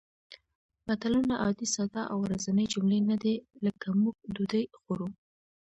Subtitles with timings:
[0.87, 5.07] متلونه عادي ساده او ورځنۍ جملې نه دي لکه موږ ډوډۍ خورو